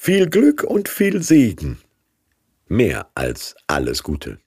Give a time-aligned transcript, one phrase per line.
[0.00, 1.78] viel Glück und viel Segen.
[2.68, 4.38] Mehr als alles Gute.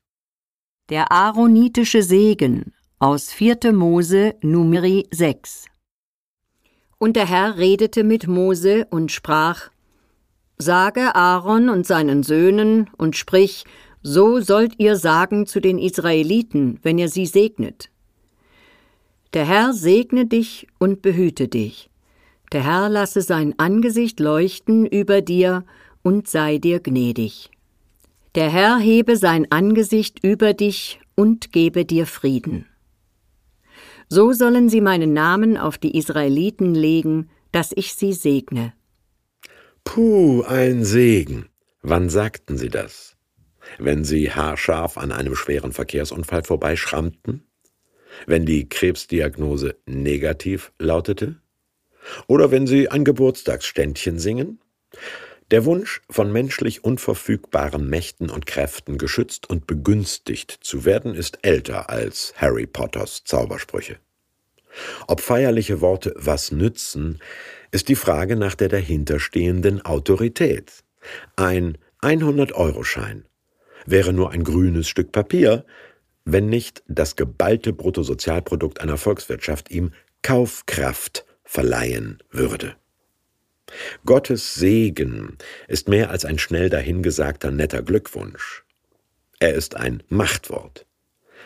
[0.89, 3.73] Der aaronitische Segen aus 4.
[3.73, 5.65] Mose Numeri 6
[6.97, 9.71] Und der Herr redete mit Mose und sprach,
[10.57, 13.65] Sage Aaron und seinen Söhnen und sprich,
[14.01, 17.91] so sollt ihr sagen zu den Israeliten, wenn ihr sie segnet.
[19.33, 21.90] Der Herr segne dich und behüte dich.
[22.51, 25.63] Der Herr lasse sein Angesicht leuchten über dir
[26.01, 27.49] und sei dir gnädig.
[28.35, 32.65] Der Herr hebe sein Angesicht über dich und gebe dir Frieden.
[34.09, 38.73] So sollen sie meinen Namen auf die Israeliten legen, dass ich sie segne.
[39.83, 41.47] Puh, ein Segen.
[41.81, 43.15] Wann sagten Sie das?
[43.79, 47.43] Wenn Sie haarscharf an einem schweren Verkehrsunfall vorbeischrammten?
[48.27, 51.41] Wenn die Krebsdiagnose negativ lautete?
[52.27, 54.59] Oder wenn Sie ein Geburtstagsständchen singen?
[55.51, 61.89] Der Wunsch, von menschlich unverfügbaren Mächten und Kräften geschützt und begünstigt zu werden, ist älter
[61.89, 63.97] als Harry Potters Zaubersprüche.
[65.07, 67.19] Ob feierliche Worte was nützen,
[67.71, 70.71] ist die Frage nach der dahinterstehenden Autorität.
[71.35, 73.25] Ein 100-Euro-Schein
[73.85, 75.65] wäre nur ein grünes Stück Papier,
[76.23, 82.75] wenn nicht das geballte Bruttosozialprodukt einer Volkswirtschaft ihm Kaufkraft verleihen würde.
[84.05, 88.63] Gottes Segen ist mehr als ein schnell dahingesagter netter Glückwunsch.
[89.41, 90.85] Er ist ein Machtwort.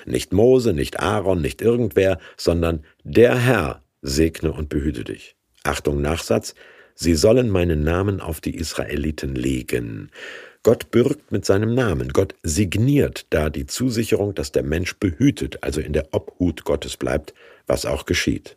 [0.05, 5.35] Nicht Mose, nicht Aaron, nicht irgendwer, sondern der Herr segne und behüte dich.
[5.63, 6.53] Achtung Nachsatz,
[6.93, 10.11] sie sollen meinen Namen auf die Israeliten legen.
[10.61, 15.81] Gott bürgt mit seinem Namen, Gott signiert da die Zusicherung, dass der Mensch behütet, also
[15.81, 17.33] in der Obhut Gottes bleibt,
[17.65, 18.55] was auch geschieht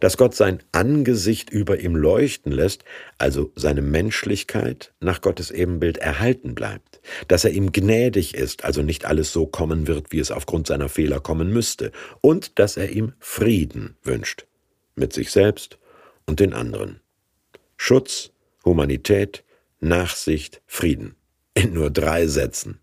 [0.00, 2.84] dass Gott sein Angesicht über ihm leuchten lässt,
[3.18, 9.04] also seine Menschlichkeit nach Gottes Ebenbild erhalten bleibt, dass er ihm gnädig ist, also nicht
[9.04, 13.12] alles so kommen wird, wie es aufgrund seiner Fehler kommen müsste, und dass er ihm
[13.18, 14.46] Frieden wünscht,
[14.94, 15.78] mit sich selbst
[16.26, 17.00] und den anderen.
[17.76, 18.30] Schutz,
[18.64, 19.44] Humanität,
[19.80, 21.16] Nachsicht, Frieden.
[21.54, 22.81] In nur drei Sätzen.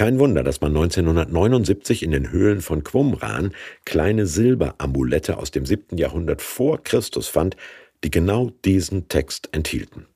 [0.00, 3.52] Kein Wunder, dass man 1979 in den Höhlen von Qumran
[3.84, 5.98] kleine Silberamulette aus dem 7.
[5.98, 7.54] Jahrhundert vor Christus fand,
[8.02, 10.06] die genau diesen Text enthielten.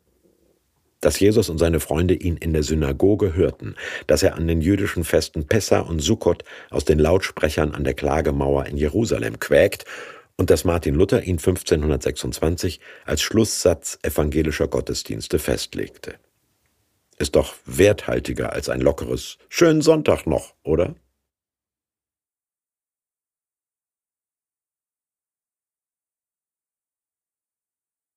[1.03, 3.75] Dass Jesus und seine Freunde ihn in der Synagoge hörten,
[4.07, 8.65] dass er an den jüdischen Festen Pessa und Sukkot aus den Lautsprechern an der Klagemauer
[8.65, 9.85] in Jerusalem quäkt
[10.39, 16.15] und dass Martin Luther ihn 1526 als Schlusssatz evangelischer Gottesdienste festlegte.
[17.19, 20.95] Ist doch werthaltiger als ein lockeres Schönen Sonntag noch, oder?